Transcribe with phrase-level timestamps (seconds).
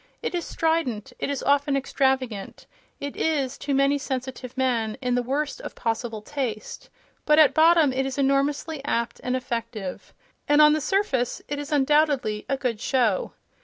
[0.23, 2.65] It is strident, it is often extravagant,
[2.99, 6.89] it is, to many sensitive men, in the worst of possible taste,
[7.23, 12.47] but at bottom it is enormously apt and effective—and on the surface it is undoubtedly
[12.49, 13.33] a good show.